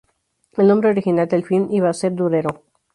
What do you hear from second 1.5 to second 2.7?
iba a ser "Durero".